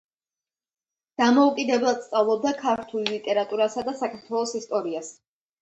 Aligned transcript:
დამოუკიდებლად 1.21 2.01
სწავლობდა 2.07 2.53
ქართულ 2.63 3.07
ლიტერატურასა 3.13 3.87
და 3.91 3.97
საქართველოს 4.03 4.59
ისტორიას. 4.63 5.17